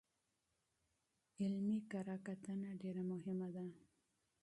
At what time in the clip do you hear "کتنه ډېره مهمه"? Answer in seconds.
2.27-3.47